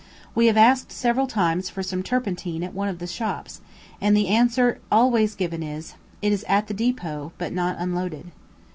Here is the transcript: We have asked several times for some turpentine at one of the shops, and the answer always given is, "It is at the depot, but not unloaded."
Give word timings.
We 0.33 0.47
have 0.47 0.57
asked 0.57 0.91
several 0.91 1.27
times 1.27 1.69
for 1.69 1.83
some 1.83 2.01
turpentine 2.01 2.63
at 2.63 2.73
one 2.73 2.87
of 2.87 2.97
the 2.97 3.05
shops, 3.05 3.61
and 4.01 4.17
the 4.17 4.29
answer 4.29 4.79
always 4.91 5.35
given 5.35 5.61
is, 5.61 5.93
"It 6.23 6.31
is 6.31 6.43
at 6.45 6.65
the 6.65 6.73
depot, 6.73 7.33
but 7.37 7.53
not 7.53 7.75
unloaded." 7.77 8.31